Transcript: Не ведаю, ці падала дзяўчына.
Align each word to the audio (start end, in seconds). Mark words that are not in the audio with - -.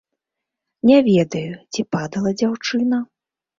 Не 0.91 0.95
ведаю, 1.09 1.53
ці 1.73 1.81
падала 1.97 2.35
дзяўчына. 2.41 3.05